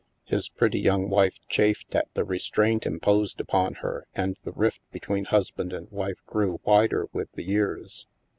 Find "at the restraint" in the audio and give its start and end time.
1.93-2.87